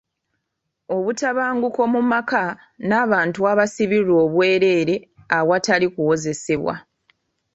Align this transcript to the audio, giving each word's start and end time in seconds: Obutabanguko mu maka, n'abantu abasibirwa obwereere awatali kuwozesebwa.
Obutabanguko 0.95 1.81
mu 1.93 2.01
maka, 2.11 2.43
n'abantu 2.87 3.39
abasibirwa 3.51 4.15
obwereere 4.25 4.95
awatali 5.37 5.87
kuwozesebwa. 5.93 6.75